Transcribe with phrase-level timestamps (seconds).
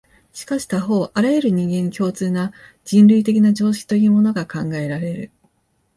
[0.33, 2.53] しかし他方、あらゆる人間に共通な、
[2.85, 5.31] 人類的な常識というものが考えられる。